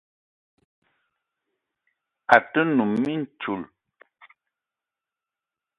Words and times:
A 2.33 2.37
te 2.51 2.61
num 2.65 2.91
mintchoul 3.03 3.63